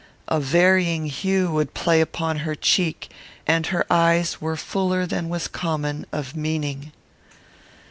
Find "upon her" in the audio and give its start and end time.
2.01-2.55